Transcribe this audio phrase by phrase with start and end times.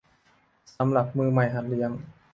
[0.75, 1.91] สำหรับมือใหม่หัดเลี้ยง